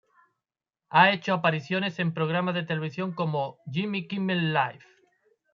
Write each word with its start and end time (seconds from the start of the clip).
Ha 0.89 1.11
hecho 1.11 1.31
apariciones 1.31 1.99
en 1.99 2.11
programas 2.11 2.55
de 2.55 2.63
televisión 2.63 3.11
como 3.13 3.59
"Jimmy 3.71 4.07
Kimmel 4.07 4.51
Live! 4.51 4.79